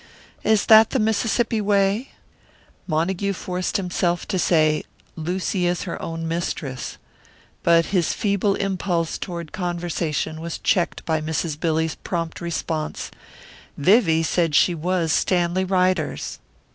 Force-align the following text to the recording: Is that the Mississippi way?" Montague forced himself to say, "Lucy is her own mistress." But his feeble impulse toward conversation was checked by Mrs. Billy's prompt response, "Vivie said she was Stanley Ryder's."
Is 0.43 0.65
that 0.65 0.89
the 0.89 0.99
Mississippi 0.99 1.61
way?" 1.61 2.09
Montague 2.87 3.33
forced 3.33 3.77
himself 3.77 4.27
to 4.29 4.39
say, 4.39 4.83
"Lucy 5.15 5.67
is 5.67 5.83
her 5.83 6.01
own 6.01 6.27
mistress." 6.27 6.97
But 7.61 7.85
his 7.93 8.11
feeble 8.13 8.55
impulse 8.55 9.19
toward 9.19 9.51
conversation 9.51 10.41
was 10.41 10.57
checked 10.57 11.05
by 11.05 11.21
Mrs. 11.21 11.59
Billy's 11.59 11.93
prompt 11.93 12.41
response, 12.41 13.11
"Vivie 13.77 14.23
said 14.23 14.55
she 14.55 14.73
was 14.73 15.13
Stanley 15.13 15.63
Ryder's." 15.65 16.39